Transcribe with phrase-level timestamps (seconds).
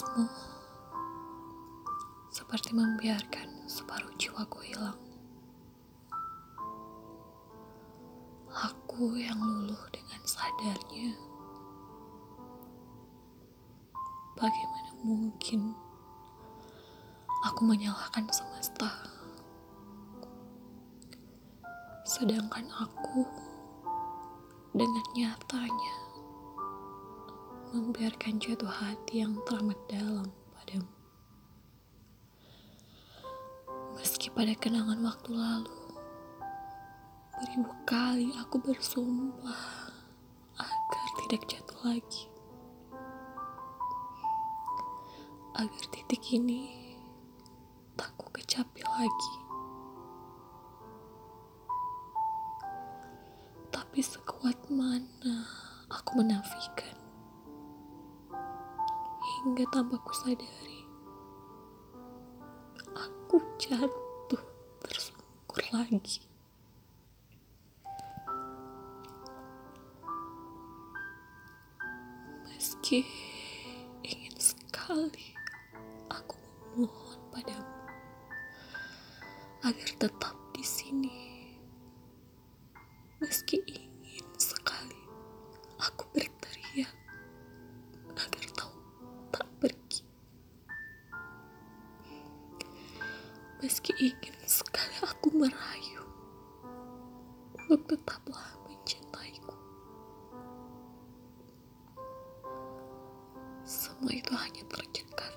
[0.00, 0.32] Lenyapasmu
[2.32, 4.96] seperti membiarkan separuh jiwaku hilang.
[8.48, 11.12] Aku yang luluh dengan sadarnya.
[14.40, 15.76] Bagaimana mungkin
[17.44, 18.88] aku menyalahkan semesta?
[22.08, 23.28] Sedangkan aku
[24.72, 26.09] dengan nyatanya
[27.70, 30.26] membiarkan jatuh hati yang teramat dalam
[30.58, 30.90] padamu.
[33.94, 35.78] Meski pada kenangan waktu lalu,
[37.38, 39.86] beribu kali aku bersumpah
[40.58, 42.26] agar tidak jatuh lagi.
[45.54, 46.74] Agar titik ini
[47.94, 49.34] tak ku kecapi lagi.
[53.70, 55.46] Tapi sekuat mana
[55.86, 56.99] aku menafikan
[59.40, 60.84] hingga tanpa ku sadari.
[62.92, 64.44] Aku jatuh
[64.84, 66.20] tersungkur lagi.
[72.44, 73.00] Meski
[74.04, 75.32] ingin sekali
[76.12, 76.36] aku
[76.76, 77.80] memohon padamu
[79.64, 80.39] agar tetap
[89.60, 90.02] pergi.
[93.60, 96.00] Meski ingin sekali aku merayu
[97.68, 99.52] untuk tetaplah mencintaiku.
[103.68, 105.36] Semua itu hanya tercekat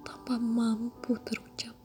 [0.00, 1.76] tanpa mampu terucap.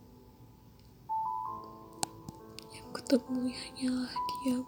[2.72, 4.64] Yang kutemui hanyalah diam